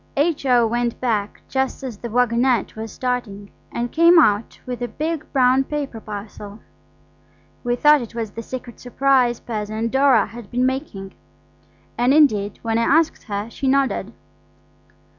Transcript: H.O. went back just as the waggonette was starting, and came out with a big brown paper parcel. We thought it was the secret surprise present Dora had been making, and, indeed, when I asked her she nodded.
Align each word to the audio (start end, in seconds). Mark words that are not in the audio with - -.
H.O. 0.17 0.65
went 0.65 0.99
back 0.99 1.43
just 1.47 1.83
as 1.83 1.99
the 1.99 2.09
waggonette 2.09 2.75
was 2.75 2.91
starting, 2.91 3.51
and 3.71 3.91
came 3.91 4.17
out 4.17 4.59
with 4.65 4.81
a 4.81 4.87
big 4.87 5.23
brown 5.31 5.63
paper 5.63 5.99
parcel. 6.01 6.57
We 7.63 7.75
thought 7.75 8.01
it 8.01 8.15
was 8.15 8.31
the 8.31 8.41
secret 8.41 8.79
surprise 8.79 9.39
present 9.39 9.91
Dora 9.91 10.25
had 10.25 10.49
been 10.49 10.65
making, 10.65 11.13
and, 11.99 12.15
indeed, 12.15 12.57
when 12.63 12.79
I 12.79 12.97
asked 12.97 13.21
her 13.25 13.47
she 13.51 13.67
nodded. 13.67 14.11